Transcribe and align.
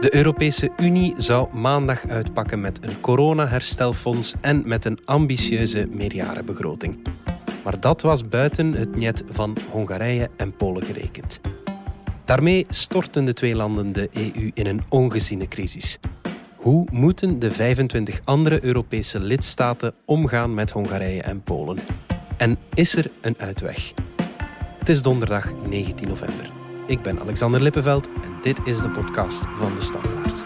De 0.00 0.14
Europese 0.14 0.70
Unie 0.76 1.14
zou 1.16 1.56
maandag 1.56 2.08
uitpakken 2.08 2.60
met 2.60 2.78
een 2.84 3.00
coronaherstelfonds 3.00 4.34
en 4.40 4.62
met 4.64 4.84
een 4.84 4.98
ambitieuze 5.04 5.88
meerjarenbegroting. 5.90 6.98
Maar 7.64 7.80
dat 7.80 8.02
was 8.02 8.28
buiten 8.28 8.72
het 8.72 8.96
net 8.96 9.24
van 9.28 9.56
Hongarije 9.70 10.30
en 10.36 10.56
Polen 10.56 10.82
gerekend. 10.82 11.40
Daarmee 12.24 12.66
storten 12.68 13.24
de 13.24 13.32
twee 13.32 13.54
landen 13.54 13.92
de 13.92 14.08
EU 14.12 14.50
in 14.54 14.66
een 14.66 14.82
ongeziene 14.88 15.48
crisis. 15.48 15.98
Hoe 16.56 16.86
moeten 16.92 17.38
de 17.38 17.50
25 17.52 18.20
andere 18.24 18.64
Europese 18.64 19.20
lidstaten 19.20 19.94
omgaan 20.04 20.54
met 20.54 20.70
Hongarije 20.70 21.22
en 21.22 21.42
Polen? 21.42 21.78
En 22.36 22.58
is 22.74 22.96
er 22.96 23.10
een 23.20 23.38
uitweg? 23.38 23.92
Het 24.78 24.88
is 24.88 25.02
donderdag 25.02 25.52
19 25.68 26.08
november. 26.08 26.59
Ik 26.90 27.02
ben 27.02 27.20
Alexander 27.20 27.62
Lippenveld 27.62 28.06
en 28.06 28.34
dit 28.42 28.60
is 28.64 28.78
de 28.78 28.88
podcast 28.88 29.44
van 29.56 29.74
de 29.74 29.80
Standaard. 29.80 30.44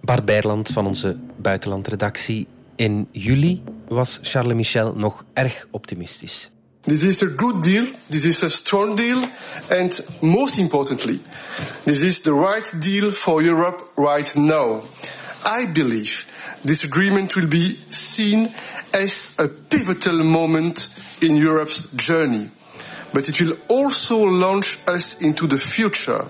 Bart 0.00 0.24
Bijrland 0.24 0.68
van 0.68 0.86
onze 0.86 1.16
buitenlandredactie. 1.36 2.46
In 2.76 3.08
juli 3.10 3.62
was 3.94 4.20
Charles 4.22 4.54
Michel 4.54 4.92
nog 4.96 5.24
erg 5.34 5.66
optimistisch. 5.70 6.48
This 6.84 7.02
is 7.02 7.22
a 7.22 7.26
good 7.26 7.62
deal. 7.62 7.86
This 8.10 8.24
is 8.24 8.42
a 8.42 8.50
strong 8.50 8.96
deal. 8.96 9.26
And 9.70 10.04
most 10.20 10.58
importantly, 10.58 11.20
this 11.84 12.02
is 12.02 12.20
the 12.20 12.34
right 12.34 12.80
deal 12.80 13.10
for 13.12 13.42
Europe 13.42 13.92
right 13.96 14.36
now. 14.36 14.82
I 15.44 15.66
believe 15.66 16.26
this 16.62 16.84
agreement 16.84 17.36
will 17.36 17.46
be 17.46 17.78
seen 17.88 18.52
as 18.92 19.34
a 19.38 19.48
pivotal 19.48 20.24
moment 20.24 20.88
in 21.20 21.36
Europe's 21.36 21.88
journey. 21.96 22.50
But 23.12 23.28
it 23.28 23.40
will 23.40 23.56
also 23.68 24.18
launch 24.18 24.78
us 24.86 25.20
into 25.20 25.46
the 25.46 25.58
future. 25.58 26.26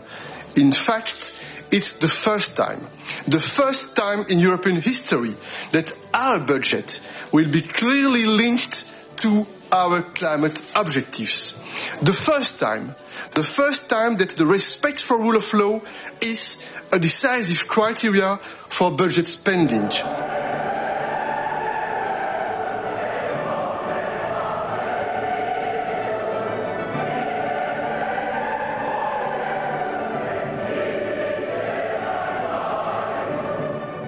In 0.55 0.71
fact, 0.73 1.33
it's 1.75 1.95
the 1.95 2.09
first 2.09 2.57
time, 2.57 2.79
the 3.27 3.41
first 3.41 3.97
time 3.97 4.25
in 4.29 4.39
European 4.39 4.81
history 4.81 5.35
that 5.73 5.93
our 6.15 6.39
budget 6.39 7.01
will 7.33 7.51
be 7.51 7.63
clearly 7.63 8.27
linked 8.27 8.85
to 9.17 9.45
our 9.73 10.03
climate 10.15 10.63
objectives. 10.77 11.61
The 12.01 12.13
first 12.13 12.61
time, 12.61 12.95
the 13.33 13.43
first 13.43 13.89
time 13.89 14.19
that 14.19 14.31
the 14.31 14.47
respect 14.47 15.03
for 15.03 15.19
rule 15.19 15.35
of 15.35 15.53
law 15.53 15.81
is 16.21 16.65
a 16.93 16.99
decisive 17.01 17.67
criteria 17.67 18.37
for 18.69 18.93
budget 18.93 19.27
spending. 19.27 19.91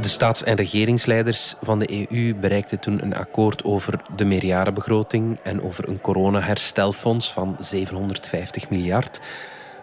De 0.06 0.12
staats- 0.12 0.44
en 0.44 0.56
regeringsleiders 0.56 1.54
van 1.62 1.78
de 1.78 2.06
EU 2.10 2.34
bereikten 2.34 2.80
toen 2.80 3.02
een 3.02 3.16
akkoord 3.16 3.64
over 3.64 4.00
de 4.16 4.24
meerjarenbegroting 4.24 5.38
en 5.42 5.62
over 5.62 5.88
een 5.88 6.00
coronaherstelfonds 6.00 7.32
van 7.32 7.56
750 7.60 8.70
miljard. 8.70 9.20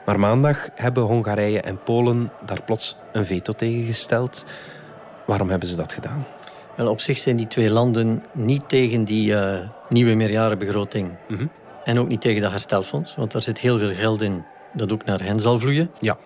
Maar 0.06 0.20
maandag 0.20 0.70
hebben 0.76 1.04
Hongarije 1.04 1.62
en 1.62 1.84
Polen 1.84 2.32
daar 2.46 2.62
plots 2.62 3.00
een 3.12 3.26
veto 3.26 3.54
tegen 3.54 3.86
gesteld. 3.86 4.46
Waarom 5.26 5.50
hebben 5.50 5.68
ze 5.68 5.76
dat 5.76 5.94
gedaan? 5.94 6.26
Wel, 6.76 6.88
op 6.90 7.02
zich 7.02 7.18
zijn 7.18 7.36
die 7.36 7.48
twee 7.48 7.70
landen 7.70 8.24
niet 8.32 8.70
tegen 8.70 9.04
die 9.04 9.32
uh, 9.32 9.56
nieuwe 9.90 10.14
meerjarenbegroting. 10.14 11.12
Mhm. 11.28 11.46
En 11.84 12.00
ook 12.00 12.08
niet 12.08 12.22
tegen 12.22 12.42
dat 12.42 12.52
herstelfonds, 12.52 13.16
want 13.16 13.32
daar 13.32 13.42
zit 13.42 13.60
heel 13.60 13.78
veel 13.78 13.94
geld 13.94 14.22
in 14.22 14.46
dat 14.74 14.92
ook 14.92 15.06
naar 15.06 15.22
hen 15.22 15.40
zal 15.40 15.60
vloeien. 15.60 15.92
Ja. 16.00 16.18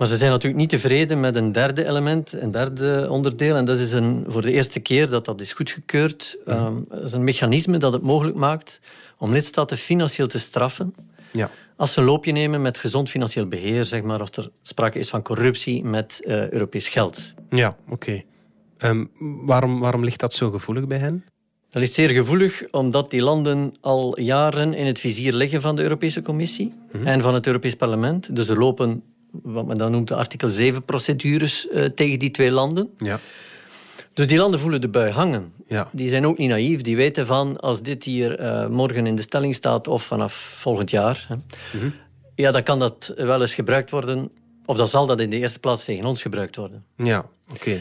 Maar 0.00 0.08
ze 0.08 0.16
zijn 0.16 0.30
natuurlijk 0.30 0.60
niet 0.60 0.70
tevreden 0.70 1.20
met 1.20 1.36
een 1.36 1.52
derde 1.52 1.86
element, 1.86 2.32
een 2.32 2.50
derde 2.50 3.06
onderdeel. 3.10 3.56
En 3.56 3.64
dat 3.64 3.78
is 3.78 3.92
een, 3.92 4.24
voor 4.28 4.42
de 4.42 4.52
eerste 4.52 4.80
keer 4.80 5.08
dat 5.08 5.24
dat 5.24 5.40
is 5.40 5.52
goedgekeurd. 5.52 6.38
Um, 6.48 6.84
dat 6.88 7.02
is 7.02 7.12
een 7.12 7.24
mechanisme 7.24 7.78
dat 7.78 7.92
het 7.92 8.02
mogelijk 8.02 8.36
maakt 8.36 8.80
om 9.18 9.32
lidstaten 9.32 9.76
financieel 9.76 10.26
te 10.26 10.38
straffen. 10.38 10.94
Ja. 11.30 11.50
Als 11.76 11.92
ze 11.92 12.00
een 12.00 12.06
loopje 12.06 12.32
nemen 12.32 12.62
met 12.62 12.78
gezond 12.78 13.08
financieel 13.10 13.46
beheer, 13.46 13.84
zeg 13.84 14.02
maar, 14.02 14.20
als 14.20 14.30
er 14.30 14.50
sprake 14.62 14.98
is 14.98 15.08
van 15.08 15.22
corruptie 15.22 15.84
met 15.84 16.20
uh, 16.24 16.48
Europees 16.48 16.88
geld. 16.88 17.20
Ja, 17.50 17.76
oké. 17.88 17.92
Okay. 17.92 18.90
Um, 18.90 19.10
waarom, 19.46 19.80
waarom 19.80 20.04
ligt 20.04 20.20
dat 20.20 20.32
zo 20.32 20.50
gevoelig 20.50 20.86
bij 20.86 20.98
hen? 20.98 21.24
Dat 21.70 21.82
ligt 21.82 21.94
zeer 21.94 22.10
gevoelig 22.10 22.64
omdat 22.70 23.10
die 23.10 23.22
landen 23.22 23.74
al 23.80 24.20
jaren 24.20 24.74
in 24.74 24.86
het 24.86 24.98
vizier 24.98 25.32
liggen 25.32 25.60
van 25.60 25.76
de 25.76 25.82
Europese 25.82 26.22
Commissie 26.22 26.78
Mhm. 26.92 27.06
en 27.06 27.22
van 27.22 27.34
het 27.34 27.46
Europees 27.46 27.74
Parlement. 27.74 28.36
Dus 28.36 28.48
er 28.48 28.58
lopen 28.58 29.02
wat 29.30 29.66
men 29.66 29.78
dan 29.78 29.90
noemt 29.90 30.08
de 30.08 30.14
artikel 30.14 30.48
7 30.48 30.84
procedures 30.84 31.66
uh, 31.70 31.84
tegen 31.84 32.18
die 32.18 32.30
twee 32.30 32.50
landen. 32.50 32.90
Ja. 32.98 33.20
Dus 34.14 34.26
die 34.26 34.38
landen 34.38 34.60
voelen 34.60 34.80
de 34.80 34.88
bui 34.88 35.10
hangen. 35.10 35.52
Ja. 35.66 35.88
Die 35.92 36.08
zijn 36.08 36.26
ook 36.26 36.38
niet 36.38 36.48
naïef. 36.48 36.80
Die 36.82 36.96
weten 36.96 37.26
van 37.26 37.60
als 37.60 37.82
dit 37.82 38.04
hier 38.04 38.40
uh, 38.40 38.66
morgen 38.66 39.06
in 39.06 39.16
de 39.16 39.22
stelling 39.22 39.54
staat 39.54 39.88
of 39.88 40.02
vanaf 40.02 40.32
volgend 40.34 40.90
jaar, 40.90 41.26
hè, 41.28 41.34
Mhm. 41.78 41.90
ja, 42.34 42.50
dan 42.50 42.62
kan 42.62 42.78
dat 42.78 43.12
wel 43.16 43.40
eens 43.40 43.54
gebruikt 43.54 43.90
worden. 43.90 44.30
Of 44.66 44.76
dan 44.76 44.88
zal 44.88 45.06
dat 45.06 45.20
in 45.20 45.30
de 45.30 45.38
eerste 45.38 45.58
plaats 45.60 45.84
tegen 45.84 46.04
ons 46.04 46.22
gebruikt 46.22 46.56
worden. 46.56 46.84
Ja, 46.96 47.24
oké. 47.52 47.80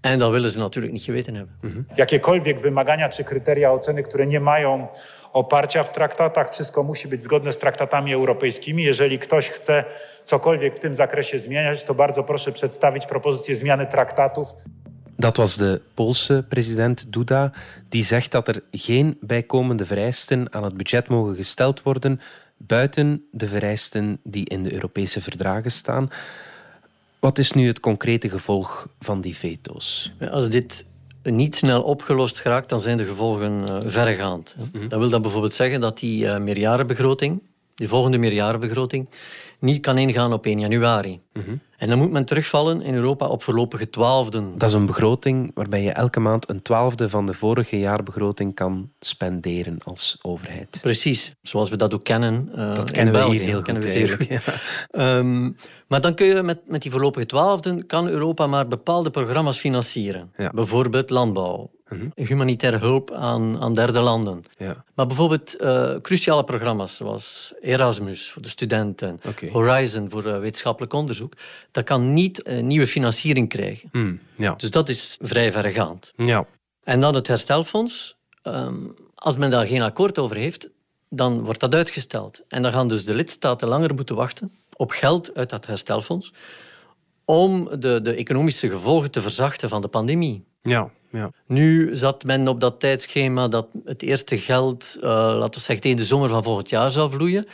En 0.00 0.18
dat 0.18 0.30
willen 0.30 0.50
ze 0.50 0.58
natuurlijk 0.58 0.92
niet 0.92 1.02
geweten 1.02 1.34
hebben. 1.34 1.54
Mhm. 1.60 1.80
Jakiekolwiek 1.94 2.60
wymagania 2.62 3.08
czy 3.08 3.22
kryteria 3.24 3.72
oceny, 3.72 4.02
które 4.02 4.26
nie 4.26 4.40
mają 4.40 4.88
oparcia 5.34 5.82
w 5.82 5.92
traktatach, 5.92 6.50
wszystko 6.50 6.82
musi 6.82 7.08
być 7.08 7.22
zgodne 7.22 7.52
z 7.52 7.58
traktatami 7.58 8.12
europejskimi. 8.12 8.82
Jeżeli 8.82 9.18
ktoś 9.18 9.50
chce 9.50 9.84
cokolwiek 10.24 10.76
w 10.76 10.78
tym 10.78 10.94
zakresie 10.94 11.38
zmieniać, 11.38 11.84
to 11.84 11.94
bardzo 11.94 12.22
proszę 12.24 12.52
przedstawić 12.52 13.06
propozycję 13.06 13.56
zmiany 13.56 13.86
traktatów. 13.86 14.48
Dat 15.18 15.36
was 15.36 15.58
de 15.58 15.78
Poolse 15.94 16.42
president 16.42 17.04
Duda, 17.04 17.50
die 17.90 18.04
zegt 18.04 18.30
dat 18.30 18.48
er 18.48 18.60
geen 18.72 19.16
bijkomende 19.20 19.84
vereisten 19.84 20.48
aan 20.50 20.64
het 20.64 20.76
budget 20.76 21.08
mogen 21.08 21.34
gesteld 21.34 21.82
worden 21.82 22.20
buiten 22.56 23.24
de 23.30 23.48
vereisten 23.48 24.18
die 24.22 24.48
in 24.48 24.62
de 24.62 24.72
Europese 24.72 25.20
verdragen 25.20 25.70
staan. 25.70 26.10
Wat 27.20 27.38
is 27.38 27.52
nu 27.52 27.66
het 27.66 27.80
concrete 27.80 28.28
gevolg 28.28 28.88
van 29.00 29.20
die 29.20 29.36
veto's? 29.36 30.12
Als 30.30 30.48
dit 30.48 30.84
niet 31.32 31.56
snel 31.56 31.82
opgelost 31.82 32.40
geraakt, 32.40 32.68
dan 32.68 32.80
zijn 32.80 32.96
de 32.96 33.06
gevolgen 33.06 33.64
uh, 33.68 33.76
verregaand. 33.86 34.54
Mhm. 34.72 34.88
Dat 34.88 34.98
wil 34.98 35.08
dat 35.08 35.22
bijvoorbeeld 35.22 35.54
zeggen 35.54 35.80
dat 35.80 35.98
die 35.98 36.24
uh, 36.24 36.36
meerjarenbegroting, 36.36 37.42
die 37.74 37.88
volgende 37.88 38.18
meerjarenbegroting, 38.18 39.08
niet 39.58 39.80
kan 39.80 39.98
ingaan 39.98 40.32
op 40.32 40.46
1 40.46 40.60
januari. 40.60 41.20
-hmm. 41.32 41.60
En 41.84 41.90
dan 41.90 41.98
moet 41.98 42.10
men 42.10 42.24
terugvallen 42.24 42.82
in 42.82 42.94
Europa 42.94 43.26
op 43.26 43.42
voorlopige 43.42 43.90
twaalfden. 43.90 44.58
Dat 44.58 44.68
is 44.68 44.74
een 44.74 44.86
begroting 44.86 45.50
waarbij 45.54 45.82
je 45.82 45.90
elke 45.90 46.20
maand 46.20 46.48
een 46.48 46.62
twaalfde 46.62 47.08
van 47.08 47.26
de 47.26 47.34
vorige 47.34 47.78
jaarbegroting 47.78 48.54
kan 48.54 48.90
spenderen 49.00 49.78
als 49.84 50.18
overheid. 50.22 50.78
Precies, 50.82 51.34
zoals 51.42 51.68
we 51.68 51.76
dat 51.76 51.94
ook 51.94 52.04
kennen. 52.04 52.48
Uh, 52.54 52.74
dat 52.74 52.90
kennen 52.90 53.14
we 53.14 53.24
hier 53.24 53.40
heel 53.40 53.62
goed 53.62 53.76
we 53.76 53.90
zeer 53.90 54.08
goed. 54.08 54.26
Ja. 54.28 55.18
Um, 55.18 55.56
maar 55.88 56.00
dan 56.00 56.14
kun 56.14 56.26
je 56.26 56.42
met, 56.42 56.58
met 56.66 56.82
die 56.82 56.90
voorlopige 56.90 57.26
twaalfden 57.26 57.86
kan 57.86 58.08
Europa 58.08 58.46
maar 58.46 58.68
bepaalde 58.68 59.10
programma's 59.10 59.58
financieren. 59.58 60.32
Ja. 60.36 60.50
Bijvoorbeeld 60.54 61.10
landbouw, 61.10 61.70
mm 61.94 62.12
-hmm. 62.14 62.24
humanitaire 62.24 62.78
hulp 62.78 63.10
aan, 63.10 63.60
aan 63.60 63.74
derde 63.74 64.00
landen. 64.00 64.44
Ja. 64.58 64.84
Maar 64.94 65.06
bijvoorbeeld 65.06 65.60
uh, 65.60 65.94
cruciale 66.02 66.44
programma's 66.44 66.96
zoals 66.96 67.54
Erasmus 67.60 68.30
voor 68.30 68.42
de 68.42 68.48
studenten, 68.48 69.20
okay. 69.26 69.50
Horizon 69.50 70.10
voor 70.10 70.26
uh, 70.26 70.38
wetenschappelijk 70.38 70.92
onderzoek, 70.92 71.32
dat 71.70 71.84
kan 71.84 72.12
niet 72.12 72.42
uh, 72.44 72.62
nieuwe 72.62 72.86
financiering 72.86 73.48
krijgen. 73.48 73.88
Mm, 73.92 74.20
ja. 74.36 74.54
Dus 74.54 74.70
dat 74.70 74.88
is 74.88 75.18
vrij 75.22 75.52
verregaand. 75.52 76.12
Ja. 76.16 76.46
En 76.84 77.00
dan 77.00 77.14
het 77.14 77.26
herstelfonds. 77.26 78.16
Um, 78.42 78.94
als 79.14 79.36
men 79.36 79.50
daar 79.50 79.66
geen 79.66 79.82
akkoord 79.82 80.18
over 80.18 80.36
heeft, 80.36 80.68
dan 81.08 81.44
wordt 81.44 81.60
dat 81.60 81.74
uitgesteld. 81.74 82.42
En 82.48 82.62
dan 82.62 82.72
gaan 82.72 82.88
dus 82.88 83.04
de 83.04 83.14
lidstaten 83.14 83.68
langer 83.68 83.94
moeten 83.94 84.16
wachten 84.16 84.52
op 84.76 84.90
geld 84.90 85.34
uit 85.34 85.50
dat 85.50 85.66
herstelfonds 85.66 86.32
om 87.24 87.68
de, 87.80 88.02
de 88.02 88.14
economische 88.14 88.70
gevolgen 88.70 89.10
te 89.10 89.20
verzachten 89.20 89.68
van 89.68 89.80
de 89.80 89.88
pandemie. 89.88 90.44
Ja, 90.62 90.90
ja. 91.14 91.30
Nu 91.46 91.96
zat 91.96 92.24
men 92.24 92.48
op 92.48 92.60
dat 92.60 92.80
tijdschema 92.80 93.48
dat 93.48 93.66
het 93.84 94.02
eerste 94.02 94.38
geld, 94.38 94.96
uh, 94.96 95.02
laten 95.10 95.50
we 95.50 95.58
zeggen, 95.58 95.80
tegen 95.80 95.96
de 95.96 96.04
zomer 96.04 96.28
van 96.28 96.42
volgend 96.42 96.68
jaar 96.68 96.90
zou 96.90 97.10
vloeien. 97.10 97.46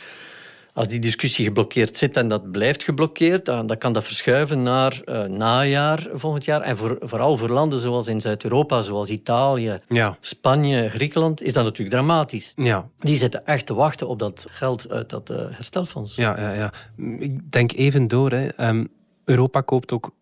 Als 0.73 0.87
die 0.87 0.99
discussie 0.99 1.45
geblokkeerd 1.45 1.95
zit 1.97 2.17
en 2.17 2.27
dat 2.27 2.51
blijft 2.51 2.83
geblokkeerd, 2.83 3.45
dan, 3.45 3.65
dan 3.65 3.77
kan 3.77 3.93
dat 3.93 4.03
verschuiven 4.03 4.63
naar 4.63 5.01
uh, 5.05 5.23
najaar 5.23 6.07
volgend 6.13 6.45
jaar. 6.45 6.61
En 6.61 6.77
voor, 6.77 6.97
vooral 6.99 7.37
voor 7.37 7.49
landen 7.49 7.79
zoals 7.79 8.07
in 8.07 8.21
Zuid-Europa, 8.21 8.81
zoals 8.81 9.09
Italië, 9.09 9.79
ja. 9.87 10.17
Spanje, 10.19 10.89
Griekenland, 10.89 11.41
is 11.41 11.53
dat 11.53 11.63
natuurlijk 11.63 11.95
dramatisch. 11.95 12.53
Ja. 12.55 12.89
Die 12.99 13.15
zitten 13.15 13.45
echt 13.45 13.65
te 13.65 13.73
wachten 13.73 14.07
op 14.07 14.19
dat 14.19 14.45
geld 14.49 14.91
uit 14.91 15.09
dat 15.09 15.29
uh, 15.29 15.37
herstelfonds. 15.49 16.15
Ja, 16.15 16.39
ja, 16.39 16.53
ja. 16.53 16.73
Ik 17.19 17.51
denk 17.51 17.71
even 17.71 18.07
door. 18.07 18.31
Hè. 18.31 18.67
Um, 18.67 18.87
Europa 19.25 19.61
koopt 19.61 19.91
ook 19.91 20.15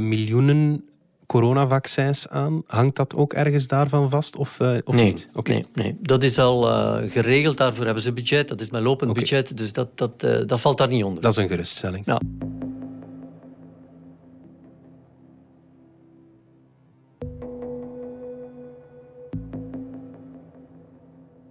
miljoenen 0.00 0.84
coronavaccins 1.26 2.28
aan. 2.28 2.62
Hangt 2.66 2.96
dat 2.96 3.14
ook 3.14 3.32
ergens 3.32 3.66
daarvan 3.66 4.10
vast 4.10 4.36
of, 4.36 4.60
uh, 4.60 4.76
of 4.84 4.94
nee, 4.94 5.04
niet? 5.04 5.28
Okay. 5.34 5.54
Nee, 5.54 5.66
nee, 5.74 5.96
dat 6.00 6.22
is 6.22 6.38
al 6.38 6.68
uh, 6.68 7.10
geregeld. 7.10 7.56
Daarvoor 7.56 7.84
hebben 7.84 8.02
ze 8.02 8.12
budget. 8.12 8.48
Dat 8.48 8.60
is 8.60 8.70
mijn 8.70 8.82
lopend 8.82 9.10
okay. 9.10 9.22
budget. 9.22 9.56
Dus 9.56 9.72
dat, 9.72 9.98
dat, 9.98 10.22
uh, 10.24 10.46
dat 10.46 10.60
valt 10.60 10.78
daar 10.78 10.88
niet 10.88 11.04
onder. 11.04 11.22
Dat 11.22 11.32
is 11.32 11.38
een 11.38 11.48
geruststelling. 11.48 12.06
Ja. 12.06 12.20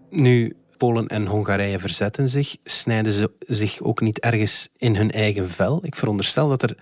Nu, 0.10 0.56
Polen 0.78 1.08
en 1.08 1.26
Hongarije 1.26 1.80
verzetten 1.80 2.28
zich. 2.28 2.56
Snijden 2.64 3.12
ze 3.12 3.32
zich 3.40 3.82
ook 3.82 4.02
niet 4.02 4.20
ergens 4.20 4.70
in 4.78 4.96
hun 4.96 5.12
eigen 5.12 5.50
vel? 5.50 5.80
Ik 5.82 5.96
veronderstel 5.96 6.50
dat 6.50 6.64
er 6.64 6.76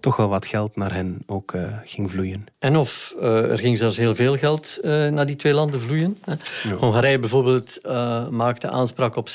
toch 0.00 0.16
wel 0.16 0.28
wat 0.28 0.46
geld 0.46 0.76
naar 0.76 0.92
hen 0.92 1.22
ook 1.26 1.52
uh, 1.52 1.72
ging 1.84 2.10
vloeien. 2.10 2.46
En 2.58 2.76
of 2.76 3.14
uh, 3.20 3.50
er 3.50 3.58
ging 3.58 3.78
zelfs 3.78 3.96
heel 3.96 4.14
veel 4.14 4.36
geld 4.36 4.78
uh, 4.82 5.08
naar 5.08 5.26
die 5.26 5.36
twee 5.36 5.54
landen 5.54 5.80
vloeien. 5.80 6.18
Hè. 6.20 6.34
Ja. 6.62 6.74
Hongarije 6.74 7.18
bijvoorbeeld 7.18 7.78
maakte 8.30 8.70
aanspraak 8.70 9.16
op 9.16 9.28
6,25 9.30 9.34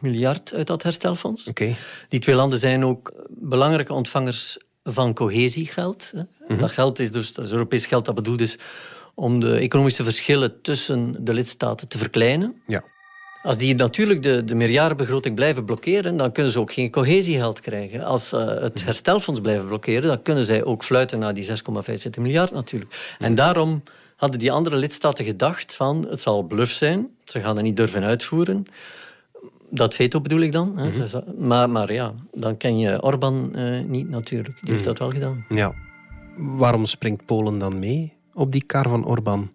miljard 0.00 0.52
uit 0.54 0.66
dat 0.66 0.82
herstelfonds. 0.82 1.46
Okay. 1.46 1.76
Die 2.08 2.20
twee 2.20 2.34
landen 2.34 2.58
zijn 2.58 2.84
ook 2.84 3.12
belangrijke 3.28 3.92
ontvangers 3.92 4.58
van 4.84 5.14
cohesiegeld. 5.14 6.10
Hè. 6.14 6.20
Mm 6.20 6.26
-hmm. 6.46 6.58
Dat 6.58 6.70
geld 6.70 6.98
is 6.98 7.12
dus 7.12 7.32
dat 7.32 7.44
is 7.44 7.52
Europees 7.52 7.86
geld 7.86 8.04
dat 8.04 8.14
bedoeld 8.14 8.40
is 8.40 8.58
om 9.14 9.40
de 9.40 9.56
economische 9.56 10.04
verschillen 10.04 10.60
tussen 10.62 11.24
de 11.24 11.32
lidstaten 11.32 11.88
te 11.88 11.98
verkleinen. 11.98 12.62
Ja. 12.66 12.84
Als 13.42 13.58
die 13.58 13.74
natuurlijk 13.74 14.22
de, 14.22 14.44
de 14.44 14.54
meerjarenbegroting 14.54 15.34
blijven 15.34 15.64
blokkeren, 15.64 16.16
dan 16.16 16.32
kunnen 16.32 16.52
ze 16.52 16.60
ook 16.60 16.72
geen 16.72 16.90
cohesiegeld 16.90 17.60
krijgen. 17.60 18.04
Als 18.04 18.32
uh, 18.32 18.46
het 18.46 18.84
herstelfonds 18.84 19.40
blijven 19.40 19.66
blokkeren, 19.66 20.08
dan 20.08 20.22
kunnen 20.22 20.44
zij 20.44 20.64
ook 20.64 20.84
fluiten 20.84 21.18
naar 21.18 21.34
die 21.34 21.46
6,25 21.46 21.54
miljard 22.20 22.52
natuurlijk. 22.52 23.14
En 23.18 23.34
daarom 23.34 23.82
hadden 24.16 24.38
die 24.38 24.52
andere 24.52 24.76
lidstaten 24.76 25.24
gedacht 25.24 25.74
van 25.74 26.06
het 26.08 26.20
zal 26.20 26.42
bluff 26.42 26.72
zijn, 26.72 27.08
ze 27.24 27.40
gaan 27.40 27.54
dat 27.54 27.64
niet 27.64 27.76
durven 27.76 28.02
uitvoeren. 28.02 28.64
Dat 29.70 29.94
veto 29.94 30.20
bedoel 30.20 30.40
ik 30.40 30.52
dan. 30.52 30.78
Hè. 30.78 30.84
Mm 30.84 30.92
-hmm. 30.92 31.46
maar, 31.46 31.70
maar 31.70 31.92
ja, 31.92 32.14
dan 32.32 32.56
ken 32.56 32.78
je 32.78 33.02
Orbán 33.02 33.52
uh, 33.54 33.84
niet 33.84 34.08
natuurlijk. 34.08 34.60
Die 34.60 34.70
heeft 34.70 34.84
mm. 34.84 34.88
dat 34.88 34.98
wel 34.98 35.10
gedaan. 35.10 35.44
Ja. 35.48 35.74
Waarom 36.36 36.84
springt 36.84 37.24
Polen 37.24 37.58
dan 37.58 37.78
mee 37.78 38.13
op 38.34 38.52
die 38.52 38.64
kar 38.64 38.88
van 38.88 39.06
Orbán? 39.06 39.50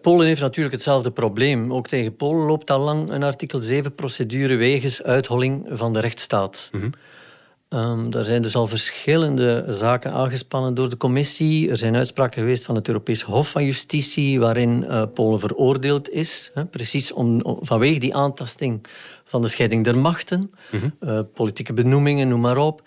Polen 0.00 0.26
heeft 0.26 0.40
natuurlijk 0.40 0.74
hetzelfde 0.74 1.10
probleem. 1.10 1.72
Ook 1.72 1.86
tegen 1.88 2.16
Polen 2.16 2.46
loopt 2.46 2.70
al 2.70 2.80
lang 2.80 3.10
een 3.10 3.22
artikel 3.22 3.60
7-procedure 3.62 4.56
wegens 4.56 5.02
uitholling 5.02 5.66
van 5.70 5.92
de 5.92 6.00
rechtsstaat. 6.00 6.68
Mm 6.72 6.80
-hmm. 6.80 7.80
um, 7.80 8.10
daar 8.10 8.24
zijn 8.24 8.42
dus 8.42 8.56
al 8.56 8.66
verschillende 8.66 9.64
zaken 9.68 10.12
aangespannen 10.12 10.74
door 10.74 10.88
de 10.88 10.96
commissie. 10.96 11.70
Er 11.70 11.76
zijn 11.76 11.96
uitspraken 11.96 12.40
geweest 12.40 12.64
van 12.64 12.74
het 12.74 12.88
Europees 12.88 13.22
Hof 13.22 13.50
van 13.50 13.64
Justitie 13.64 14.40
waarin 14.40 14.84
uh, 14.88 15.02
Polen 15.14 15.40
veroordeeld 15.40 16.10
is. 16.10 16.50
Hè, 16.54 16.64
precies 16.64 17.12
om, 17.12 17.40
om, 17.40 17.58
vanwege 17.60 18.00
die 18.00 18.14
aantasting 18.14 18.86
van 19.24 19.42
de 19.42 19.48
scheiding 19.48 19.84
der 19.84 19.98
machten. 19.98 20.40
Mm 20.70 20.80
-hmm. 20.80 21.10
uh, 21.10 21.20
politieke 21.34 21.72
benoemingen, 21.72 22.28
noem 22.28 22.40
maar 22.40 22.58
op. 22.58 22.82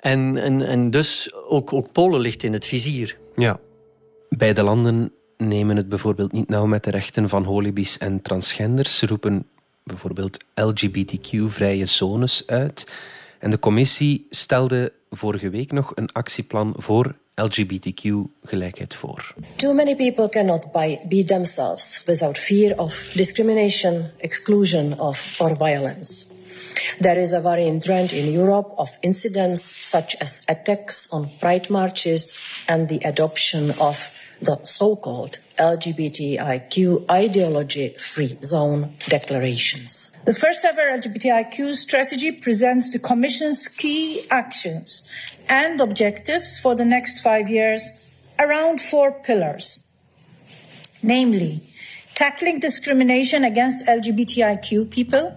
En, 0.00 0.36
en, 0.36 0.62
en 0.62 0.90
dus 0.90 1.34
ook, 1.48 1.72
ook 1.72 1.92
Polen 1.92 2.20
ligt 2.20 2.42
in 2.42 2.52
het 2.52 2.66
vizier. 2.66 3.16
Ja. 3.36 3.58
Beide 4.28 4.62
landen 4.62 5.12
nemen 5.36 5.76
het 5.76 5.88
bijvoorbeeld 5.88 6.32
niet 6.32 6.48
nauw 6.48 6.66
met 6.66 6.84
de 6.84 6.90
rechten 6.90 7.28
van 7.28 7.44
holibies 7.44 7.98
en 7.98 8.22
transgenders. 8.22 8.98
Ze 8.98 9.06
roepen 9.06 9.46
bijvoorbeeld 9.82 10.44
LGBTQ-vrije 10.54 11.86
zones 11.86 12.42
uit. 12.46 12.86
En 13.38 13.50
de 13.50 13.58
commissie 13.58 14.26
stelde 14.30 14.92
vorige 15.10 15.50
week 15.50 15.72
nog 15.72 15.92
een 15.94 16.12
actieplan 16.12 16.74
voor 16.76 17.14
LGBTQ-gelijkheid 17.34 18.94
voor. 18.94 19.34
Too 19.56 19.72
many 19.72 19.96
people 19.96 20.28
cannot 20.28 20.72
be 21.08 21.24
themselves 21.26 22.02
without 22.04 22.38
fear 22.38 22.78
of 22.78 23.10
discrimination, 23.14 24.10
exclusion 24.16 25.00
of 25.00 25.36
or 25.38 25.56
violence. 25.56 26.24
There 27.00 27.20
is 27.20 27.32
a 27.32 27.40
worrying 27.40 27.82
trend 27.82 28.12
in 28.12 28.34
Europe 28.34 28.76
of 28.76 28.96
incidents 29.00 29.90
such 29.90 30.18
as 30.18 30.42
attacks 30.44 31.06
on 31.08 31.30
pride 31.38 31.70
marches 31.70 32.38
and 32.66 32.88
the 32.88 32.98
adoption 33.04 33.78
of 33.78 34.15
the 34.40 34.58
so-called 34.64 35.38
LGBTIQ 35.58 37.10
ideology-free 37.10 38.38
zone 38.42 38.94
declarations. 39.08 40.10
The 40.24 40.34
first 40.34 40.64
ever 40.64 40.82
LGBTIQ 40.98 41.74
strategy 41.76 42.32
presents 42.32 42.90
the 42.90 42.98
Commission's 42.98 43.68
key 43.68 44.26
actions 44.30 45.08
and 45.48 45.80
objectives 45.80 46.58
for 46.58 46.74
the 46.74 46.84
next 46.84 47.20
five 47.20 47.48
years 47.48 47.88
around 48.38 48.80
four 48.80 49.12
pillars. 49.12 49.86
Namely, 51.02 51.62
tackling 52.14 52.60
discrimination 52.60 53.44
against 53.44 53.86
LGBTIQ 53.86 54.90
people, 54.90 55.36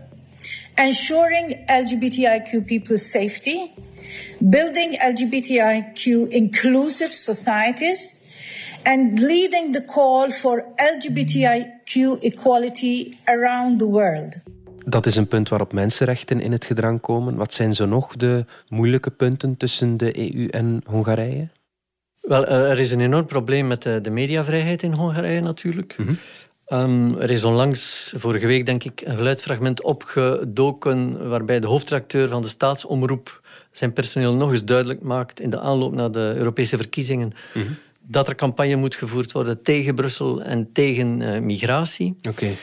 ensuring 0.78 1.66
LGBTIQ 1.70 2.66
people's 2.66 3.06
safety, 3.06 3.74
building 4.50 4.98
LGBTIQ 5.00 6.32
inclusive 6.32 7.14
societies, 7.14 8.19
and 8.84 9.20
leading 9.20 9.74
the 9.74 9.86
call 9.86 10.30
for 10.30 10.66
LGBTIQ 10.76 12.20
equality 12.20 13.14
around 13.26 13.80
the 13.80 13.86
world. 13.86 14.38
Dat 14.86 15.06
is 15.06 15.16
een 15.16 15.28
punt 15.28 15.50
waarop 15.50 15.74
mensenrechten 15.74 16.40
in 16.40 16.52
het 16.52 16.66
gedrang 16.66 17.00
komen. 17.00 17.36
Wat 17.36 17.54
zijn 17.54 17.74
zo 17.74 17.86
nog 17.86 18.16
de 18.16 18.46
moeilijke 18.68 19.10
punten 19.10 19.58
tussen 19.58 19.98
de 19.98 20.34
EU 20.34 20.48
en 20.48 20.82
Hongarije? 20.86 21.50
Wel, 22.22 22.48
er 22.48 22.80
is 22.80 22.92
een 22.92 23.02
enorm 23.02 23.26
probleem 23.26 23.68
met 23.68 23.82
de, 23.82 24.02
de 24.02 24.10
mediavrijheid 24.10 24.84
in 24.84 24.94
Hongarije 24.94 25.42
natuurlijk. 25.42 25.96
Mm 25.98 26.06
-hmm. 26.68 26.80
um, 26.80 27.22
er 27.22 27.30
is 27.30 27.44
onlangs, 27.44 28.14
vorige 28.18 28.48
week 28.48 28.66
denk 28.66 28.84
ik, 28.84 29.02
een 29.02 29.16
geluidsfragment 29.16 29.84
opgedoken 29.84 31.30
waarbij 31.30 31.60
de 31.60 31.68
hoofdredacteur 31.68 32.28
van 32.28 32.42
de 32.42 32.48
staatsomroep 32.48 33.42
zijn 33.72 33.94
personeel 33.94 34.36
nog 34.36 34.52
eens 34.52 34.66
duidelijk 34.66 35.02
maakt 35.02 35.40
in 35.40 35.50
de 35.50 35.60
aanloop 35.60 35.94
naar 35.94 36.12
de 36.12 36.34
Europese 36.36 36.78
verkiezingen 36.78 37.34
mm 37.54 37.62
-hmm. 37.62 37.78
Dat 38.12 38.28
er 38.28 38.36
campagne 38.36 38.76
moet 38.76 38.96
gevoerd 38.96 39.32
worden 39.32 39.62
tegen 39.62 39.96
Brussel 39.96 40.42
en 40.42 40.70
tegen 40.74 41.22
uh, 41.22 41.40
migratie. 41.40 42.18
Okay. 42.30 42.58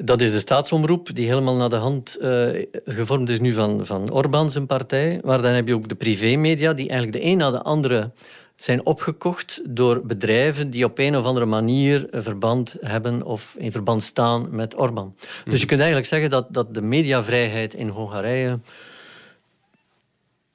Dat 0.00 0.20
is 0.20 0.32
de 0.32 0.38
staatsomroep, 0.38 1.14
die 1.14 1.26
helemaal 1.26 1.56
naar 1.56 1.68
de 1.68 1.76
hand 1.76 2.16
uh, 2.20 2.64
gevormd 2.84 3.28
is 3.28 3.40
nu 3.40 3.52
van, 3.52 3.86
van 3.86 4.12
Orbán 4.12 4.50
zijn 4.50 4.66
partij. 4.66 5.20
Maar 5.24 5.42
dan 5.42 5.52
heb 5.52 5.68
je 5.68 5.74
ook 5.74 5.88
de 5.88 5.94
privémedia, 5.94 6.72
die 6.72 6.88
eigenlijk 6.88 7.22
de 7.22 7.30
een 7.30 7.36
na 7.36 7.50
de 7.50 7.62
andere 7.62 8.12
zijn 8.56 8.86
opgekocht 8.86 9.60
door 9.68 10.06
bedrijven 10.06 10.70
die 10.70 10.84
op 10.84 10.98
een 10.98 11.16
of 11.16 11.24
andere 11.24 11.46
manier 11.46 12.06
een 12.10 12.22
verband 12.22 12.74
hebben 12.80 13.22
of 13.22 13.54
in 13.58 13.72
verband 13.72 14.02
staan 14.02 14.48
met 14.50 14.78
Orbán. 14.78 15.14
Dus 15.44 15.60
je 15.60 15.66
kunt 15.66 15.80
eigenlijk 15.80 16.08
zeggen 16.08 16.30
dat, 16.30 16.46
dat 16.50 16.74
de 16.74 16.82
mediavrijheid 16.82 17.74
in 17.74 17.88
Hongarije 17.88 18.58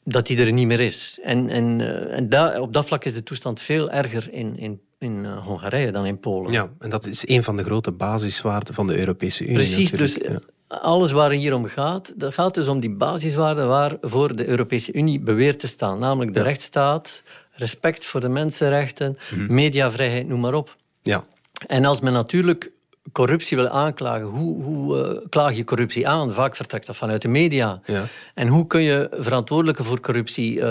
dat 0.03 0.27
die 0.27 0.37
er 0.45 0.51
niet 0.51 0.67
meer 0.67 0.79
is. 0.79 1.19
En, 1.23 1.49
en, 1.49 1.79
uh, 1.79 2.17
en 2.17 2.29
da, 2.29 2.59
op 2.61 2.73
dat 2.73 2.85
vlak 2.85 3.05
is 3.05 3.13
de 3.13 3.23
toestand 3.23 3.61
veel 3.61 3.91
erger 3.91 4.33
in, 4.33 4.57
in 4.57 4.81
in 5.03 5.23
uh, 5.23 5.45
Hongarije 5.45 5.91
dan 5.91 6.05
in 6.05 6.19
Polen. 6.19 6.51
Ja, 6.51 6.69
en 6.79 6.89
dat 6.89 7.05
is 7.05 7.27
een 7.27 7.43
van 7.43 7.57
de 7.57 7.63
grote 7.63 7.91
basiswaarden 7.91 8.73
van 8.73 8.87
de 8.87 8.97
Europese 8.97 9.43
Unie. 9.43 9.55
Precies, 9.55 9.91
natuurlijk. 9.91 10.19
dus 10.27 10.41
ja. 10.69 10.77
alles 10.77 11.11
waar 11.11 11.31
het 11.31 11.39
hier 11.39 11.53
om 11.53 11.65
gaat, 11.65 12.13
dat 12.19 12.33
gaat 12.33 12.53
dus 12.53 12.67
om 12.67 12.79
die 12.79 12.89
basiswaarden 12.95 13.67
waarvoor 13.67 14.35
de 14.35 14.47
Europese 14.47 14.93
Unie 14.93 15.19
beweert 15.19 15.59
te 15.59 15.67
staan. 15.67 15.99
Namelijk 15.99 16.33
de 16.33 16.39
ja. 16.39 16.45
rechtsstaat, 16.45 17.23
respect 17.51 18.05
voor 18.05 18.19
de 18.19 18.29
mensenrechten, 18.29 19.17
Mhm. 19.31 19.53
mediavrijheid, 19.53 20.27
noem 20.27 20.39
maar 20.39 20.53
op. 20.53 20.77
Ja. 21.01 21.25
En 21.67 21.85
als 21.85 22.01
men 22.01 22.13
natuurlijk 22.13 22.71
corruptie 23.11 23.57
wil 23.57 23.67
aanklagen, 23.67 24.25
hoe, 24.27 24.63
hoe 24.63 24.97
uh, 25.15 25.25
klaag 25.29 25.55
je 25.55 25.63
corruptie 25.63 26.07
aan? 26.07 26.33
Vaak 26.33 26.55
vertrekt 26.55 26.85
dat 26.85 26.95
vanuit 26.95 27.21
de 27.21 27.27
media. 27.27 27.81
Ja. 27.85 28.07
En 28.33 28.47
hoe 28.47 28.67
kun 28.67 28.81
je 28.81 29.07
verantwoordelijken 29.11 29.85
voor 29.85 29.99
corruptie 29.99 30.55
uh, 30.57 30.63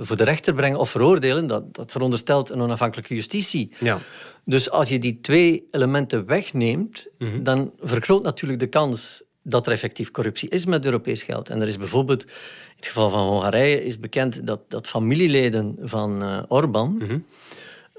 voor 0.00 0.16
de 0.16 0.24
rechter 0.24 0.54
brengen 0.54 0.78
of 0.78 0.90
veroordelen? 0.90 1.46
Dat, 1.46 1.74
dat 1.74 1.90
veronderstelt 1.92 2.50
een 2.50 2.60
onafhankelijke 2.60 3.14
justitie. 3.14 3.72
Ja. 3.78 3.98
Dus 4.44 4.70
als 4.70 4.88
je 4.88 4.98
die 4.98 5.18
twee 5.20 5.68
elementen 5.70 6.26
wegneemt, 6.26 7.06
Mhm. 7.18 7.42
dan 7.42 7.72
vergroot 7.80 8.22
natuurlijk 8.22 8.60
de 8.60 8.66
kans 8.66 9.22
dat 9.42 9.66
er 9.66 9.72
effectief 9.72 10.10
corruptie 10.10 10.48
is 10.48 10.66
met 10.66 10.84
Europees 10.84 11.22
geld. 11.22 11.48
En 11.48 11.60
er 11.60 11.66
is 11.66 11.78
bijvoorbeeld, 11.78 12.22
in 12.24 12.30
het 12.76 12.86
geval 12.86 13.10
van 13.10 13.26
Hongarije, 13.28 13.84
is 13.84 14.00
bekend 14.00 14.46
dat, 14.46 14.60
dat 14.68 14.86
familieleden 14.86 15.76
van 15.82 16.22
uh, 16.24 16.42
Orbán 16.48 16.96
Mhm. 16.98 17.18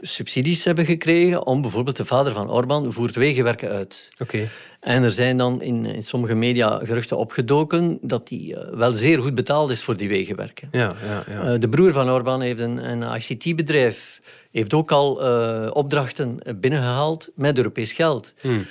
Subsidies 0.01 0.63
hebben 0.63 0.85
gekregen 0.85 1.45
om 1.45 1.61
bijvoorbeeld 1.61 1.97
de 1.97 2.05
vader 2.05 2.33
van 2.33 2.51
Orbán 2.51 2.93
voert 2.93 3.15
wegenwerken 3.15 3.69
uit. 3.69 4.09
Oké. 4.19 4.49
En 4.79 5.03
er 5.03 5.11
zijn 5.11 5.37
dan 5.37 5.61
in, 5.61 5.85
in 5.85 6.03
sommige 6.03 6.33
media 6.33 6.79
geruchten 6.83 7.17
opgedoken 7.17 7.97
dat 8.01 8.29
hij 8.29 8.55
eh, 8.55 8.77
wel 8.77 8.93
zeer 8.93 9.21
goed 9.21 9.35
betaald 9.35 9.69
is 9.69 9.83
voor 9.83 9.97
die 9.97 10.07
wegenwerken. 10.07 10.67
Ja, 10.71 10.95
ja, 11.05 11.23
ja. 11.27 11.53
Eh, 11.53 11.59
de 11.59 11.69
broer 11.69 11.91
van 11.91 12.09
Orbán 12.09 12.41
heeft 12.41 12.59
een, 12.59 12.89
een 12.89 13.15
ICT-bedrijf, 13.15 14.21
heeft 14.51 14.73
ook 14.73 14.91
al 14.91 15.23
eh, 15.23 15.69
opdrachten 15.73 16.37
binnengehaald 16.55 17.31
met 17.35 17.57
Europees 17.57 17.93
geld. 17.93 18.33
Hmm. 18.41 18.65